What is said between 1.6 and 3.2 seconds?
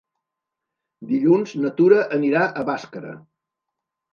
na Tura anirà a Bàscara.